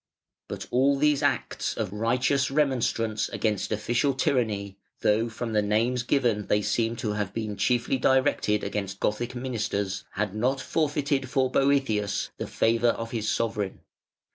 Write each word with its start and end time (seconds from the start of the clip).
But 0.47 0.65
all 0.71 0.95
these 0.97 1.21
acts 1.21 1.77
of 1.77 1.93
righteous 1.93 2.49
remonstrance 2.49 3.29
against 3.29 3.71
official 3.71 4.15
tyranny, 4.15 4.79
though 5.01 5.29
from 5.29 5.53
the 5.53 5.61
names 5.61 6.01
given 6.01 6.47
they 6.47 6.63
seem 6.63 6.95
to 6.95 7.11
have 7.13 7.35
been 7.35 7.55
chiefly 7.55 7.99
directed 7.99 8.63
against 8.63 8.99
Gothic 8.99 9.35
ministers, 9.35 10.03
had 10.13 10.33
not 10.33 10.59
forfeited 10.59 11.29
for 11.29 11.51
Boëthius 11.51 12.29
the 12.39 12.47
favour 12.47 12.89
of 12.89 13.11
his 13.11 13.29
sovereign. 13.29 13.81